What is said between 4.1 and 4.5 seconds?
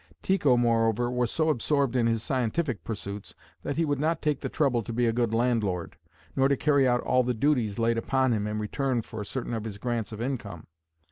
take the